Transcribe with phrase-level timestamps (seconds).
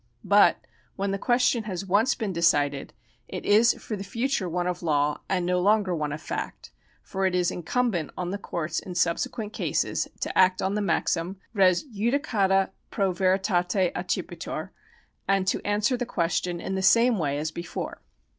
[0.25, 0.57] But
[0.95, 2.91] when the question has once been decided,
[3.27, 6.71] it is for the future one of law and no longer one of fact;
[7.03, 11.39] for it is incumbent on the courts in subsequent cases to act on the maxim
[11.53, 14.71] Res judicata pro veritate accipitur,
[15.27, 18.01] and to answer the question in the same way as before.